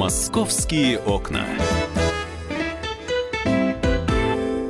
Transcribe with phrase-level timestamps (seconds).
[0.00, 1.44] Московские окна.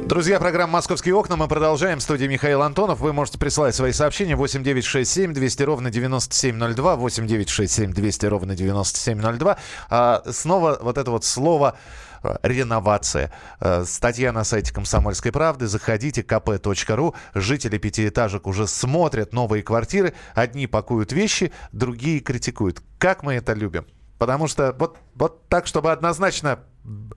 [0.07, 1.37] Друзья, программа «Московские окна».
[1.37, 2.01] Мы продолжаем.
[2.01, 2.99] В студии Михаил Антонов.
[2.99, 6.97] Вы можете присылать свои сообщения 8967 200 ровно 9702.
[6.97, 9.57] 8967 200 ровно 9702.
[9.89, 11.79] А, снова вот это вот слово
[12.25, 13.31] э, реновация.
[13.61, 15.69] Э, статья на сайте «Комсомольской правды».
[15.69, 17.15] Заходите, kp.ru.
[17.35, 20.13] Жители пятиэтажек уже смотрят новые квартиры.
[20.35, 22.83] Одни пакуют вещи, другие критикуют.
[22.99, 23.87] Как мы это любим.
[24.21, 26.59] Потому что вот, вот так, чтобы однозначно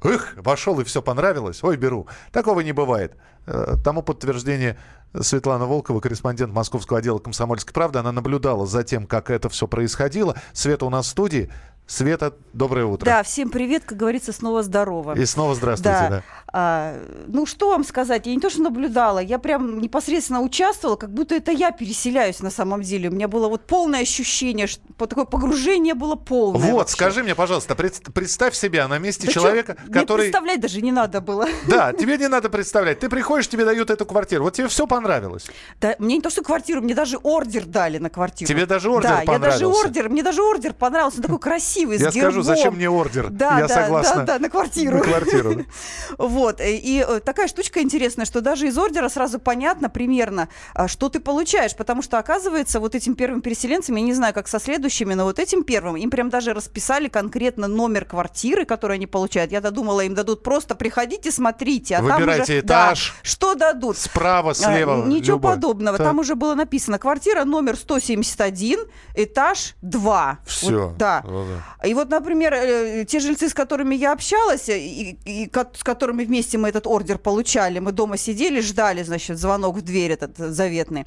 [0.03, 1.61] Эх, вошел и все понравилось.
[1.61, 2.07] Ой, беру.
[2.31, 3.17] Такого не бывает.
[3.45, 4.77] Э, тому подтверждение
[5.19, 7.99] Светлана Волкова, корреспондент московского отдела «Комсомольской правды».
[7.99, 10.37] Она наблюдала за тем, как это все происходило.
[10.53, 11.51] Света у нас в студии.
[11.87, 13.05] Света, доброе утро.
[13.05, 15.13] Да, всем привет, как говорится, снова здорово.
[15.17, 16.09] И снова здравствуйте, да.
[16.09, 16.23] да.
[16.55, 18.27] А, ну, что вам сказать?
[18.27, 22.51] Я не то, что наблюдала, я прям непосредственно участвовала, как будто это я переселяюсь на
[22.51, 23.09] самом деле.
[23.09, 26.61] У меня было вот полное ощущение, что такое погружение было полное.
[26.61, 26.93] Вот, вообще.
[26.93, 30.29] скажи мне, пожалуйста, представь себя на месте да человека, что, который...
[30.29, 31.47] представлять даже не надо было.
[31.67, 32.99] Да, тебе не надо представлять.
[32.99, 34.43] Ты приходишь, тебе дают эту квартиру.
[34.43, 35.47] Вот тебе все понравилось.
[35.81, 38.47] Да, мне не то, что квартиру, мне даже ордер дали на квартиру.
[38.47, 39.45] Тебе даже ордер да, понравился?
[39.45, 41.17] я даже ордер, мне даже ордер понравился.
[41.17, 43.29] Он такой красивый, Я скажу, зачем мне ордер?
[43.31, 44.23] Да, я да, согласна.
[44.23, 44.97] Да, да, на квартиру.
[44.97, 45.65] На квартиру.
[46.17, 51.09] Вот, и э, такая штучка интересная, что даже из ордера сразу понятно примерно, а, что
[51.09, 55.13] ты получаешь, потому что, оказывается, вот этим первым переселенцам, я не знаю, как со следующими,
[55.13, 59.51] но вот этим первым, им прям даже расписали конкретно номер квартиры, который они получают.
[59.51, 61.95] Я додумала, им дадут просто приходите, смотрите.
[61.95, 63.13] А Выбирайте там уже, этаж.
[63.15, 63.97] Да, что дадут?
[63.97, 65.03] Справа, слева.
[65.03, 65.53] А, ничего любой.
[65.53, 65.97] подобного.
[65.97, 66.07] Так.
[66.07, 68.79] Там уже было написано квартира номер 171,
[69.15, 70.39] этаж 2.
[70.45, 70.87] Все.
[70.87, 71.21] Вот, да.
[71.25, 71.87] Вот, да.
[71.87, 76.23] И вот, например, э, те жильцы, с которыми я общалась, э, и, и, с которыми
[76.33, 81.05] вместе мы этот ордер получали, мы дома сидели, ждали, значит, звонок в дверь этот заветный.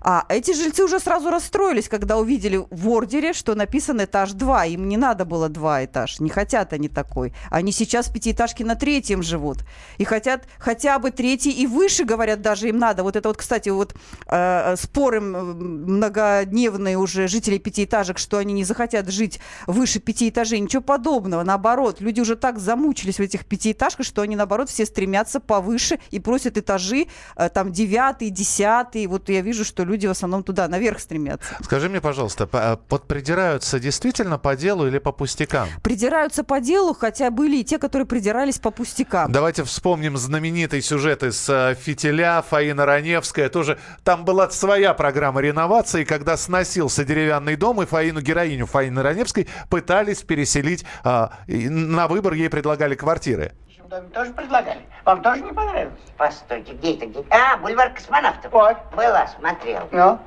[0.00, 4.66] А эти жильцы уже сразу расстроились, когда увидели в ордере, что написан этаж 2.
[4.66, 6.20] Им не надо было два этаж.
[6.20, 7.32] Не хотят они такой.
[7.50, 9.58] Они сейчас в пятиэтажке на третьем живут.
[9.96, 13.02] И хотят хотя бы третий и выше, говорят, даже им надо.
[13.02, 13.94] Вот это вот, кстати, вот
[14.26, 20.58] э, споры многодневные уже жителей пятиэтажек, что они не захотят жить выше пяти этажей.
[20.58, 21.44] Ничего подобного.
[21.44, 26.20] Наоборот, люди уже так замучились в этих пятиэтажках, что они, наоборот, все стремятся повыше и
[26.20, 29.06] просят этажи, э, там, девятый, десятый.
[29.06, 31.56] Вот я вижу, что люди в основном туда, наверх стремятся.
[31.62, 35.68] Скажи мне, пожалуйста, по- а подпридираются действительно по делу или по пустякам?
[35.82, 39.30] Придираются по делу, хотя были и те, которые придирались по пустякам.
[39.30, 43.48] Давайте вспомним знаменитый сюжет из э, «Фитиля», Фаина Раневская.
[43.48, 49.48] Тоже там была своя программа реновации, когда сносился деревянный дом, и Фаину, героиню Фаины Раневской,
[49.70, 50.84] пытались переселить.
[51.02, 53.52] а, на выбор ей предлагали квартиры.
[53.84, 54.80] Общем, доме тоже предлагали.
[55.04, 56.00] Вам тоже не понравилось?
[56.16, 57.04] Постойте, где это?
[57.06, 57.24] Где?
[57.30, 58.50] А, бульвар космонавтов.
[58.50, 58.76] Вот.
[58.96, 59.86] Была, смотрел.
[59.90, 60.18] Ну?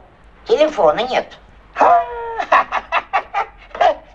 [0.45, 1.39] Телефона нет.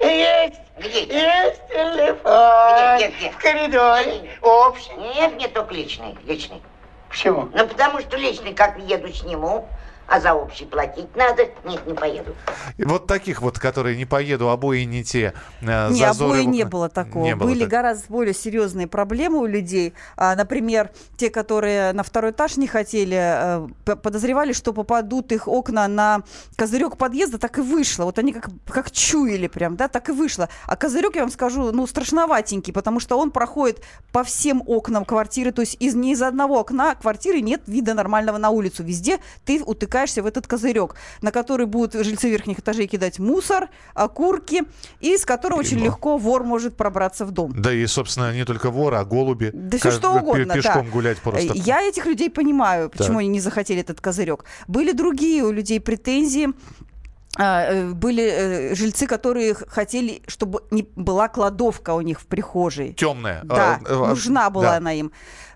[0.00, 0.60] Есть!
[0.78, 1.04] Где?
[1.06, 2.96] Есть телефон!
[2.96, 3.30] Где, где, где?
[3.30, 4.30] В коридоре.
[4.42, 4.92] Общий.
[4.94, 6.62] Нет, мне только личный, личный.
[7.08, 7.48] Почему?
[7.52, 9.68] Ну, потому что личный, как еду, сниму,
[10.08, 11.46] а за общий платить надо.
[11.64, 12.34] Нет, не поеду.
[12.76, 15.32] И вот таких вот, которые не поеду, обои не те.
[15.60, 17.24] э, Не, зазоры обои не было такого.
[17.24, 19.94] Не было Были так- гораздо более серьезные проблемы у людей.
[20.16, 25.88] А, например, те, которые на второй этаж не хотели, э, подозревали, что попадут их окна
[25.88, 26.22] на
[26.56, 28.04] козырек подъезда, так и вышло.
[28.04, 30.48] Вот они как, как чуяли прям, да, так и вышло.
[30.66, 33.82] А козырек, я вам скажу, ну, страшноватенький, потому что он проходит
[34.12, 38.38] по всем окнам квартиры, то есть из, ни из одного окна квартиры нет вида нормального
[38.38, 38.82] на улицу.
[38.82, 39.62] Везде ты
[40.02, 44.62] утыкаешься в этот козырек, на который будут жильцы верхних этажей кидать мусор, окурки,
[45.00, 47.52] и с которого очень легко вор может пробраться в дом.
[47.56, 49.50] Да и, собственно, не только воры, а голуби.
[49.52, 50.90] Да все что пе- угодно, Пешком да.
[50.92, 51.52] гулять просто.
[51.52, 53.18] Э, Я этих людей понимаю, почему Так.
[53.20, 54.44] они не захотели этот козырек.
[54.68, 56.48] Были другие у людей претензии.
[57.38, 62.92] А, э, Были э, жильцы, которые хотели, чтобы не была кладовка у них в прихожей.
[62.92, 63.40] Темная.
[63.44, 64.76] Да, А, а, нужна была да.
[64.76, 65.12] она им.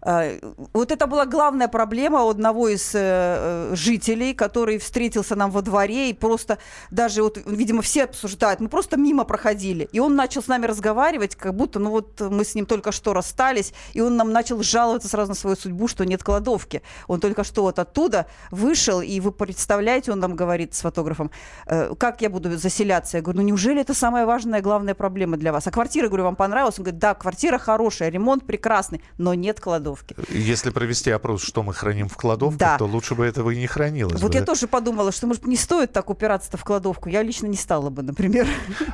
[0.09, 0.39] А,
[0.73, 6.11] Вот это была главная проблема одного из э, э, жителей, который встретился нам во дворе
[6.11, 6.59] и просто
[6.93, 9.89] даже вот, видимо, все обсуждают, мы просто мимо проходили.
[9.91, 13.15] И он начал с нами разговаривать, как будто, ну вот мы с ним только что
[13.15, 16.83] расстались, и он нам начал жаловаться сразу на свою судьбу, что нет кладовки.
[17.09, 21.33] Он только что вот оттуда вышел, и вы представляете, он нам говорит с фотографом,
[21.67, 23.17] «Э, как я буду заселяться?
[23.17, 25.67] Я говорю, ну неужели это самая важная, главная проблема для вас?
[25.67, 26.79] А квартира, говорю, вам понравилась?
[26.79, 29.96] Он говорит, да, квартира хорошая, ремонт прекрасный, но нет кладовки.
[30.29, 32.79] Если провести опрос, что мы храним в кладовках, Да.
[32.79, 34.21] то лучше бы этого и не хранилось.
[34.21, 34.47] Вот бы, я да?
[34.47, 37.09] тоже подумала, что, может, не стоит так упираться-то в кладовку.
[37.09, 38.47] Я лично не стала бы, например.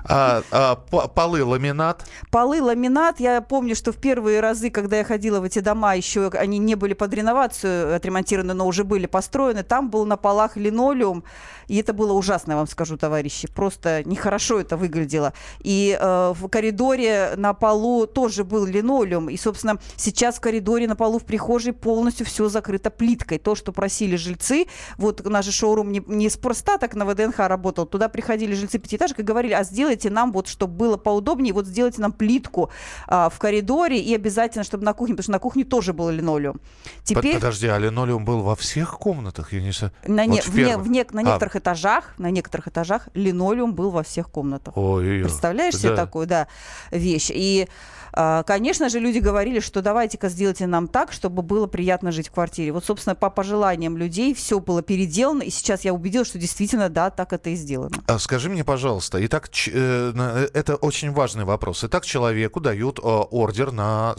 [0.04, 2.04] А, а, по- полы ламинат.
[2.30, 3.20] Полы, ламинат.
[3.20, 6.74] Я помню, что в первые разы, когда я ходила в эти дома, еще они не
[6.74, 9.62] были под реновацию отремонтированы, но уже были построены.
[9.62, 11.24] Там был на полах линолеум.
[11.68, 13.48] И это было ужасно, я вам скажу, товарищи.
[13.48, 15.32] Просто нехорошо это выглядело.
[15.60, 19.30] И э, в коридоре на полу тоже был линолеум.
[19.30, 23.38] И, собственно, сейчас в коридоре на полу в прихожей полностью все закрыто плиткой.
[23.38, 24.66] То, что просили жильцы,
[24.98, 27.86] вот наш шоурум не, не спроста так на ВДНХ работал.
[27.86, 32.02] Туда приходили жильцы пятиэтажек и говорили, а сделайте нам вот, чтобы было поудобнее, вот сделайте
[32.02, 32.68] нам плитку
[33.06, 36.60] а, в коридоре и обязательно, чтобы на кухне, потому что на кухне тоже был линолеум.
[37.04, 37.34] Теперь...
[37.36, 39.52] Подожди, а линолеум был во всех комнатах?
[39.54, 39.72] Я не.
[40.06, 41.22] На, не, Вот в не- в не- на А.
[41.24, 44.76] некоторых этажах, на некоторых этажах линолеум был во всех комнатах.
[44.76, 45.22] Ой-ой-ой.
[45.22, 45.96] Представляешь себе Да.
[45.96, 46.48] такую, да,
[46.90, 47.30] вещь?
[47.32, 47.66] И,
[48.12, 52.32] а, конечно же, люди говорили, что давайте-ка сделайте нам так, чтобы было приятно жить в
[52.32, 52.72] квартире.
[52.72, 57.10] Вот, собственно, по пожеланиям людей все было переделано, и сейчас я убедилась, что действительно, да,
[57.10, 57.96] так это и сделано.
[58.06, 61.84] А Скажи мне, пожалуйста, итак, э, э, это очень важный вопрос.
[61.84, 64.14] Итак, человеку дают э, ордер на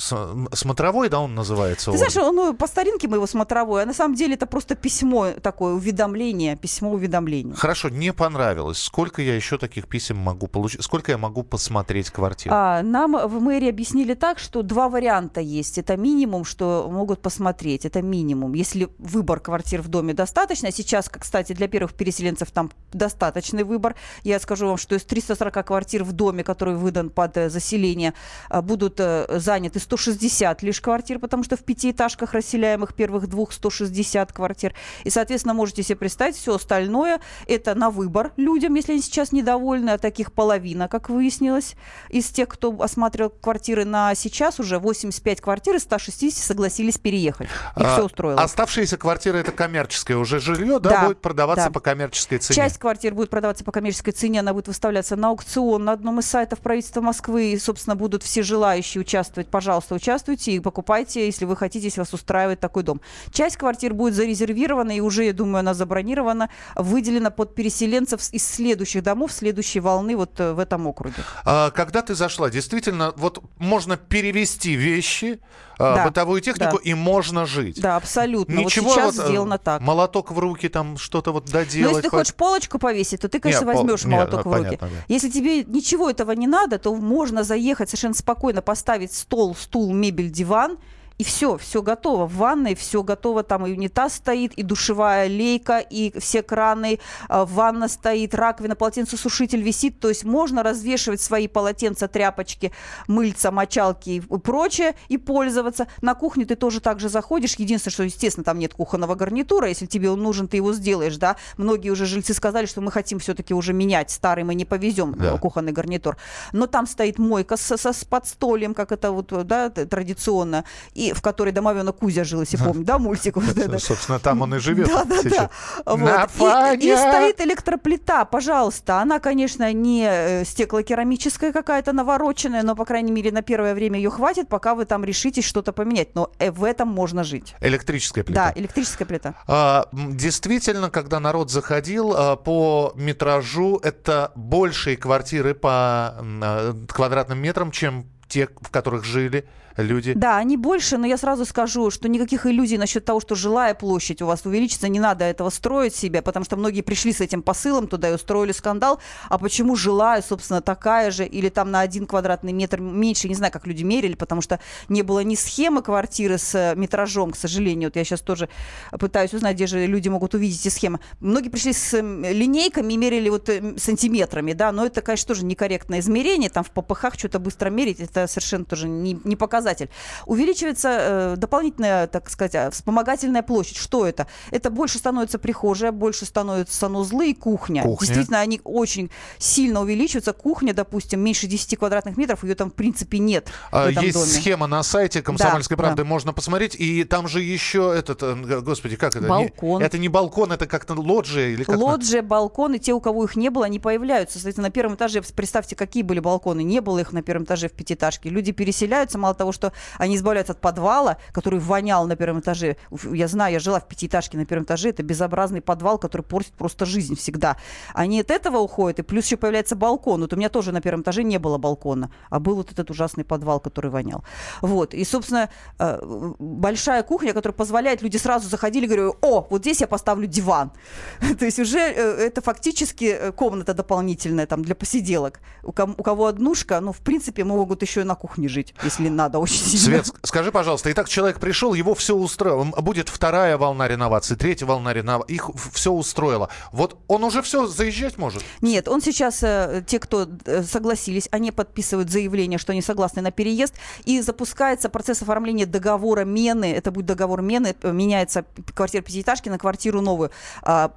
[0.53, 1.85] смотровой, да, он называется?
[1.85, 2.11] Ты ордер?
[2.11, 5.31] знаешь, он, ну, по старинке мы его смотровой, а на самом деле это просто письмо
[5.41, 7.55] такое, уведомление, письмо уведомления.
[7.55, 8.77] Хорошо, не понравилось.
[8.77, 10.83] Сколько я еще таких писем могу получить?
[10.83, 12.53] Сколько я могу посмотреть квартиру?
[12.55, 15.79] А, нам в мэрии объяснили так, что два варианта есть.
[15.79, 17.85] Это минимум, что могут посмотреть.
[17.85, 18.53] Это минимум.
[18.53, 20.71] Если выбор квартир в доме достаточно.
[20.71, 23.95] Сейчас, кстати, для первых переселенцев там достаточный выбор.
[24.23, 28.13] Я скажу вам, что из 340 квартир в доме, который выдан под э, заселение,
[28.49, 34.31] а, будут э, заняты 160 лишь квартир, потому что в пятиэтажках расселяемых первых двух 160
[34.31, 34.73] квартир.
[35.03, 39.91] И, соответственно, можете себе представить, все остальное это на выбор людям, если они сейчас недовольны,
[39.91, 41.75] а таких половина, как выяснилось,
[42.09, 47.47] из тех, кто осматривал квартиры на сейчас, уже 85 квартир из 160 согласились переехать.
[47.47, 48.41] Их А, все устроило.
[48.41, 51.71] Оставшиеся квартиры это коммерческое уже жилье, да, Да, будет продаваться да.
[51.71, 52.55] по коммерческой цене.
[52.55, 56.25] Часть квартир будет продаваться по коммерческой цене, она будет выставляться на аукцион на одном из
[56.25, 57.53] сайтов правительства Москвы.
[57.53, 59.47] И, собственно, будут все желающие участвовать.
[59.49, 63.01] Пожалуйста, участвуйте и покупайте, если вы хотите, если вас устраивает такой дом.
[63.31, 69.03] Часть квартир будет зарезервирована, и уже, я думаю, она забронирована, выделена под переселенцев из следующих
[69.03, 71.15] домов, следующей волны вот э, в этом округе.
[71.45, 75.39] А, когда ты зашла, действительно, вот можно перевести вещи,
[75.77, 76.89] Да, бытовую технику, да.
[76.89, 77.81] и можно жить.
[77.81, 78.53] Да, абсолютно.
[78.53, 79.81] Ничего вот сейчас вот, э, сделано так.
[79.81, 81.91] молоток в руки, там что-то вот Но доделать.
[81.91, 84.45] Ну, если ты по- хочешь полочку повесить, то ты, конечно, Не, пол- возьмешь не, молоток
[84.45, 84.65] ну, в руки.
[84.65, 84.95] понятно, да.
[85.07, 90.29] Если тебе ничего этого не надо, то можно заехать совершенно спокойно, поставить стол, стул, мебель,
[90.29, 90.77] диван.
[91.19, 92.25] И все, все готово.
[92.25, 93.43] В ванной все готово.
[93.43, 96.99] Там и унитаз стоит, и душевая лейка, и все краны.
[97.29, 99.99] а, Ванна стоит, раковина, полотенцесушитель висит.
[99.99, 102.71] То есть можно развешивать свои полотенца, тряпочки,
[103.07, 105.87] мыльца, мочалки и прочее и пользоваться.
[106.01, 107.55] На кухню ты тоже так же заходишь.
[107.55, 109.67] Единственное, что, естественно, там нет кухонного гарнитура.
[109.69, 111.35] Если тебе он нужен, ты его сделаешь, да.
[111.57, 114.09] Многие уже жильцы сказали, что мы хотим все-таки уже менять.
[114.09, 115.35] Старый мы не повезем, Да.
[115.35, 116.17] э, кухонный гарнитур.
[116.53, 120.63] Но там стоит мойка со, со- с подстольем, как это вот, да, т- традиционно,
[120.93, 123.79] и в которой домовенок Кузя жил, если помню, да, мультик вот это.
[123.79, 125.49] Собственно, там он и живет Да, да,
[125.85, 126.27] да.
[126.37, 126.73] Вот.
[126.79, 128.99] И, и стоит электроплита, пожалуйста.
[128.99, 134.09] Она, конечно, не э, стеклокерамическая какая-то навороченная, но, по крайней мере, на первое время ее
[134.09, 136.15] хватит, пока вы там решитесь что-то поменять.
[136.15, 137.55] Но э, в этом можно жить.
[137.61, 138.45] Электрическая плита.
[138.45, 139.35] Да, электрическая плита.
[139.47, 147.71] А, действительно, когда народ заходил а, по метражу, это большие квартиры по а, квадратным метрам,
[147.71, 149.45] чем те, в которых жили
[149.77, 150.13] люди.
[150.13, 154.21] Да, они больше, но я сразу скажу, что никаких иллюзий насчет того, что жилая площадь
[154.21, 157.87] у вас увеличится, не надо этого строить себе, потому что многие пришли с этим посылом
[157.87, 158.99] туда и устроили скандал.
[159.29, 163.51] А почему жилая, собственно, такая же, или там на один квадратный метр меньше, не знаю,
[163.51, 167.89] как люди мерили, потому что не было ни схемы квартиры с э, метражом, к сожалению.
[167.89, 168.49] Вот я сейчас тоже
[168.91, 170.99] пытаюсь узнать, где же люди могут увидеть эти схемы.
[171.19, 175.45] Многие пришли с эм, линейками и мерили вот э, сантиметрами, да, но это, конечно, тоже
[175.45, 179.89] некорректное измерение, там в ППХ что-то быстро мерить, это совершенно тоже не, не показатель.
[180.25, 183.77] Увеличивается э, дополнительная, так сказать, э, вспомогательная площадь.
[183.77, 184.27] Что это?
[184.51, 187.83] Это больше становится прихожая, больше становятся санузлы и кухня.
[187.83, 188.07] Кухня.
[188.07, 190.33] Действительно, они очень сильно увеличиваются.
[190.33, 194.15] Кухня, допустим, меньше 10 квадратных метров, ее там в принципе нет А, в этом Есть
[194.17, 194.31] доме.
[194.31, 196.09] схема на сайте Комсомольской Да, правды, да.
[196.09, 196.75] можно посмотреть.
[196.75, 199.23] И там же еще этот, э, господи, как это?
[199.25, 199.81] Не- Балкон.
[199.81, 201.77] это не балкон, это как-то лоджия или как?
[201.77, 204.37] Лоджия, балконы, те, у кого их не было, они появляются.
[204.39, 206.63] Соответственно, на первом этаже, представьте, какие были балконы.
[206.63, 208.29] Не было их на первом этаже в пятиэтажке.
[208.29, 212.77] Люди переселяются, мало того, что они избавляются от подвала, который вонял на первом этаже.
[213.11, 214.89] Я знаю, я жила в пятиэтажке на первом этаже.
[214.89, 217.57] Это безобразный подвал, который портит просто жизнь всегда.
[217.93, 220.21] Они от этого уходят, и плюс еще появляется балкон.
[220.21, 223.23] Вот у меня тоже на первом этаже не было балкона, а был вот этот ужасный
[223.23, 224.23] подвал, который вонял.
[224.61, 224.93] Вот.
[224.93, 225.99] И, собственно, э,
[226.39, 230.71] большая кухня, которая позволяет, люди сразу заходили, говорю, о, вот здесь я поставлю диван.
[231.39, 235.39] То есть уже э, это фактически э, комната дополнительная там для посиделок.
[235.63, 239.57] У кого однушка, ну, в принципе, могут еще и на кухне жить, если надо очень
[239.57, 240.03] сильно.
[240.03, 242.63] Свет, ск- скажи, пожалуйста, итак, человек пришел, его все устроило.
[242.63, 245.35] Будет вторая волна реновации, третья волна реновации.
[245.35, 246.49] Их все устроило.
[246.71, 248.43] Вот он уже все заезжать может?
[248.61, 253.31] Нет, он сейчас, э, те, кто э, согласились, они подписывают заявление, что они согласны на
[253.31, 259.49] переезд, и запускается процесс оформления договора мены, это будет договор мены, э, меняется квартира пятиэтажки
[259.49, 260.31] на квартиру новую.
[260.63, 260.91] А,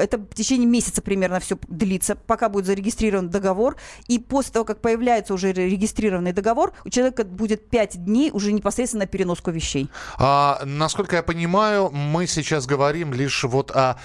[0.00, 3.76] Это в течение месяца примерно все длится, пока будет зарегистрирован договор,
[4.08, 9.06] и после того, как появляется уже регистрированный договор, у человека будет 5 дней уже непосредственно
[9.06, 9.90] переноску вещей.
[10.18, 13.98] А, насколько я понимаю, мы сейчас говорим лишь вот о,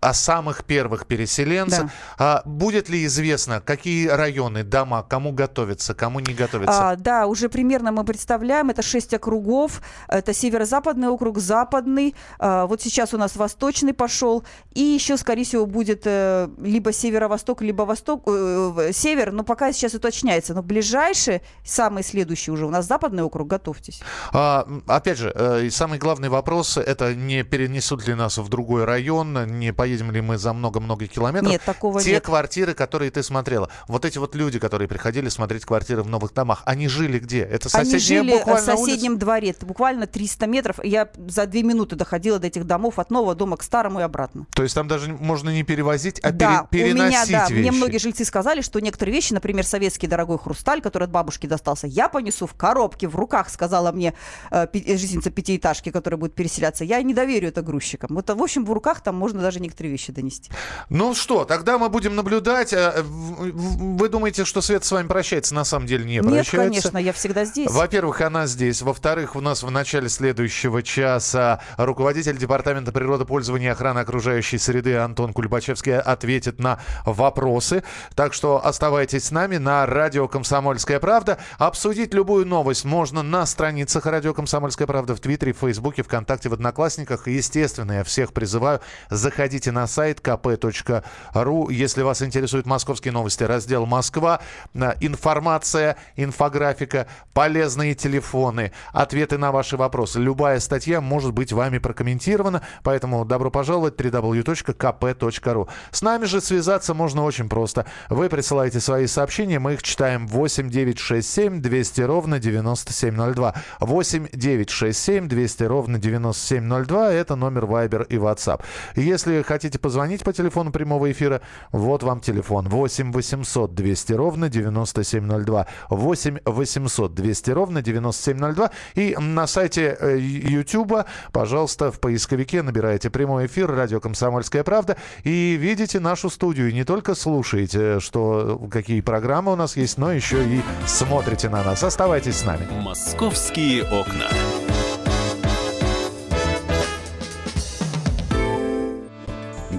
[0.00, 1.84] о самых первых переселенцах.
[1.84, 1.92] Да.
[2.18, 6.90] А, будет ли известно, какие районы, дома, кому готовиться, кому не готовиться?
[6.90, 12.80] А, да, уже примерно мы представляем, это шесть округов, это северо-западный округ, западный, а, вот
[12.80, 18.24] сейчас у нас восточный пошел, и еще, скорее всего, будет э, либо северо-восток, либо восток,
[18.26, 23.48] э, север, но пока сейчас уточняется, но ближайший, самый следующий уже у нас западный округ,
[23.48, 24.00] готовьтесь.
[24.32, 29.58] А, опять же, э, самый главный вопрос это не перенесут ли нас в другой район,
[29.58, 31.50] не поедем ли мы за много-много километров.
[31.50, 32.24] Нет, такого Те нет.
[32.24, 36.62] квартиры, которые ты смотрела, вот эти вот люди, которые приходили смотреть квартиры в новых домах,
[36.64, 37.40] они жили где?
[37.40, 38.84] Это Они соседняя жили в буквально улица?
[38.86, 43.10] соседнем дворе, это буквально 300 метров, я за две минуты доходила до этих домов от
[43.10, 44.46] нового дома к старому и обратно.
[44.54, 47.60] То есть там даже можно не перевозить, а да, пере- у меня, переносить да, вещи.
[47.60, 51.86] мне многие жильцы сказали, что некоторые вещи, например, советский дорогой хрусталь, который от бабушки достался,
[51.86, 52.54] я понесу в
[52.90, 54.14] коробке, в руках, сказала мне
[54.50, 56.84] э, э, жительница пятиэтажки, которая будет переселяться.
[56.84, 58.10] Я не доверю это грузчикам.
[58.14, 60.50] Вот, в общем, в руках там можно даже некоторые вещи донести.
[60.88, 62.72] Ну что, тогда мы будем наблюдать.
[62.72, 65.54] В- в- Вы думаете, что Свет с вами прощается?
[65.54, 66.56] На самом деле не Нет, прощается.
[66.56, 67.70] конечно, я всегда здесь.
[67.70, 68.82] Во-первых, она здесь.
[68.82, 75.32] Во-вторых, у нас в начале следующего часа руководитель Департамента природопользования и охраны окружающей среды Антон
[75.32, 77.82] Кульбачевский ответит на вопросы.
[78.14, 81.38] Так что оставайтесь с нами на радио «Комсомольская правда».
[81.58, 87.28] Обсудить любую новость можно на страницах радио «Комсомольская правда» в Твиттере, Фейсбуке, ВКонтакте, в Одноклассниках.
[87.28, 91.72] Естественно, я всех призываю, заходите на сайт kp.ru.
[91.72, 94.40] Если вас интересуют московские новости, раздел «Москва»,
[94.74, 100.18] э, информация, инфографика, полезные телефоны, ответы на ваши вопросы.
[100.18, 105.68] Любая статья может быть вами прокомментирована, поэтому добро пожаловать www.kp.ru.
[105.90, 107.86] С нами же связаться можно очень просто.
[108.08, 112.38] Вы присылаете свои сообщения, мы их читаем 8 9 6 7 200 ровно
[112.76, 113.54] 9702.
[113.80, 118.62] 8 9 6 7 200 ровно 9702 это номер Viber и WhatsApp.
[118.96, 121.40] Если хотите позвонить по телефону прямого эфира,
[121.72, 125.66] вот вам телефон 8 800 200 ровно 9702.
[125.90, 128.70] 8 800 200 ровно 9702.
[128.94, 135.56] И на сайте э, YouTube, пожалуйста, в поисковике набираете прямой эфир «Радио Комсомольская правда» и
[135.56, 136.70] видите нашу студию.
[136.70, 141.62] И не только слушаете, что, какие программы у нас есть, но еще и смотрите на
[141.64, 141.82] нас.
[141.82, 142.59] Оставайтесь с нами.
[142.68, 144.28] Московские окна.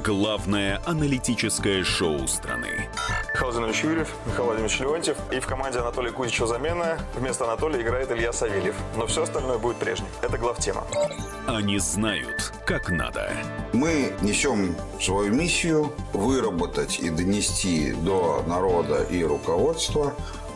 [0.03, 2.89] Главное аналитическое шоу страны.
[3.33, 5.17] Михаил Владимирович Юрьев, Михаил Владимирович Леонтьев.
[5.31, 6.97] И в команде Анатолия Кузичева замена.
[7.15, 8.75] Вместо Анатолия играет Илья Савельев.
[8.97, 10.07] Но все остальное будет прежним.
[10.21, 10.83] Это главтема.
[11.47, 13.31] Они знают, как надо.
[13.73, 20.13] Мы несем свою миссию выработать и донести до народа и руководства